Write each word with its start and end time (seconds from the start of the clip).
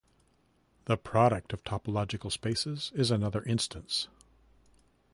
The 0.85 0.97
product 0.97 1.53
of 1.53 1.63
topological 1.63 2.31
spaces 2.31 2.91
is 2.95 3.11
another 3.11 3.43
instance. 3.43 4.07